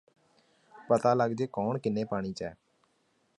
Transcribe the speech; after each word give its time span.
ਪਤਾ 0.89 1.13
ਲੱਗਜੇ 1.13 1.47
ਕੌਣ 1.47 1.77
ਕਿੰਨੇ 1.79 2.03
ਪਾਣੀ 2.03 2.33
ਚ 2.33 2.43
ਐ 2.43 2.51